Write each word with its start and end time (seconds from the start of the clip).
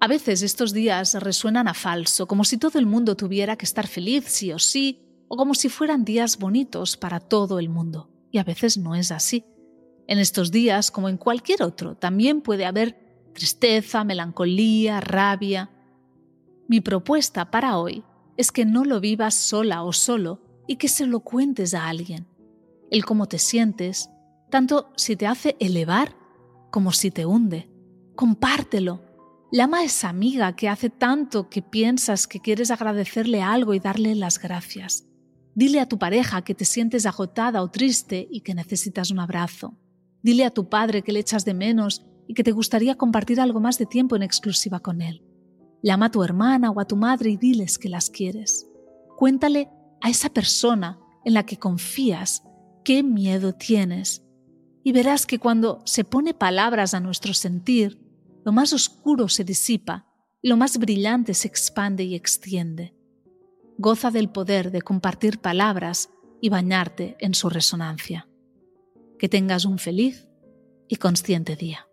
A 0.00 0.06
veces 0.06 0.42
estos 0.42 0.72
días 0.72 1.14
resuenan 1.14 1.66
a 1.66 1.74
falso, 1.74 2.28
como 2.28 2.44
si 2.44 2.56
todo 2.56 2.78
el 2.78 2.86
mundo 2.86 3.16
tuviera 3.16 3.56
que 3.56 3.64
estar 3.64 3.88
feliz 3.88 4.26
sí 4.28 4.52
o 4.52 4.58
sí, 4.60 5.02
o 5.26 5.36
como 5.36 5.54
si 5.54 5.68
fueran 5.68 6.04
días 6.04 6.38
bonitos 6.38 6.96
para 6.96 7.18
todo 7.18 7.58
el 7.58 7.68
mundo. 7.68 8.08
Y 8.30 8.38
a 8.38 8.44
veces 8.44 8.78
no 8.78 8.94
es 8.94 9.10
así. 9.10 9.44
En 10.06 10.18
estos 10.18 10.52
días, 10.52 10.92
como 10.92 11.08
en 11.08 11.16
cualquier 11.16 11.64
otro, 11.64 11.96
también 11.96 12.42
puede 12.42 12.64
haber 12.64 13.30
tristeza, 13.34 14.04
melancolía, 14.04 15.00
rabia. 15.00 15.70
Mi 16.68 16.80
propuesta 16.80 17.50
para 17.50 17.76
hoy 17.76 18.04
es 18.36 18.52
que 18.52 18.64
no 18.64 18.84
lo 18.84 19.00
vivas 19.00 19.34
sola 19.34 19.82
o 19.82 19.92
solo 19.92 20.40
y 20.68 20.76
que 20.76 20.88
se 20.88 21.06
lo 21.06 21.20
cuentes 21.20 21.74
a 21.74 21.88
alguien. 21.88 22.28
El 22.90 23.04
cómo 23.04 23.26
te 23.26 23.38
sientes, 23.38 24.10
tanto 24.48 24.92
si 24.96 25.16
te 25.16 25.26
hace 25.26 25.56
elevar 25.58 26.14
como 26.70 26.92
si 26.92 27.10
te 27.10 27.26
hunde. 27.26 27.68
Compártelo 28.14 29.07
Llama 29.50 29.78
a 29.78 29.84
esa 29.84 30.10
amiga 30.10 30.54
que 30.54 30.68
hace 30.68 30.90
tanto 30.90 31.48
que 31.48 31.62
piensas 31.62 32.26
que 32.26 32.40
quieres 32.40 32.70
agradecerle 32.70 33.40
algo 33.40 33.72
y 33.72 33.80
darle 33.80 34.14
las 34.14 34.38
gracias. 34.38 35.06
Dile 35.54 35.80
a 35.80 35.88
tu 35.88 35.98
pareja 35.98 36.42
que 36.42 36.54
te 36.54 36.66
sientes 36.66 37.06
agotada 37.06 37.62
o 37.62 37.70
triste 37.70 38.28
y 38.30 38.42
que 38.42 38.54
necesitas 38.54 39.10
un 39.10 39.20
abrazo. 39.20 39.74
Dile 40.22 40.44
a 40.44 40.50
tu 40.50 40.68
padre 40.68 41.02
que 41.02 41.12
le 41.12 41.20
echas 41.20 41.46
de 41.46 41.54
menos 41.54 42.04
y 42.26 42.34
que 42.34 42.44
te 42.44 42.52
gustaría 42.52 42.96
compartir 42.96 43.40
algo 43.40 43.58
más 43.58 43.78
de 43.78 43.86
tiempo 43.86 44.16
en 44.16 44.22
exclusiva 44.22 44.80
con 44.80 45.00
él. 45.00 45.24
Llama 45.82 46.06
a 46.06 46.10
tu 46.10 46.22
hermana 46.22 46.70
o 46.70 46.78
a 46.78 46.84
tu 46.84 46.96
madre 46.96 47.30
y 47.30 47.38
diles 47.38 47.78
que 47.78 47.88
las 47.88 48.10
quieres. 48.10 48.68
Cuéntale 49.16 49.70
a 50.02 50.10
esa 50.10 50.28
persona 50.28 51.00
en 51.24 51.32
la 51.32 51.46
que 51.46 51.56
confías 51.56 52.42
qué 52.84 53.02
miedo 53.02 53.54
tienes 53.54 54.22
y 54.84 54.92
verás 54.92 55.24
que 55.24 55.38
cuando 55.38 55.80
se 55.86 56.04
pone 56.04 56.34
palabras 56.34 56.92
a 56.92 57.00
nuestro 57.00 57.32
sentir, 57.32 58.07
lo 58.48 58.52
más 58.52 58.72
oscuro 58.72 59.28
se 59.28 59.44
disipa 59.44 60.06
lo 60.40 60.56
más 60.56 60.78
brillante 60.78 61.34
se 61.34 61.48
expande 61.48 62.04
y 62.04 62.14
extiende. 62.14 62.94
Goza 63.76 64.10
del 64.10 64.30
poder 64.30 64.70
de 64.70 64.80
compartir 64.80 65.38
palabras 65.40 66.08
y 66.40 66.48
bañarte 66.48 67.18
en 67.20 67.34
su 67.34 67.50
resonancia. 67.50 68.26
Que 69.18 69.28
tengas 69.28 69.66
un 69.66 69.78
feliz 69.78 70.28
y 70.88 70.96
consciente 70.96 71.56
día. 71.56 71.87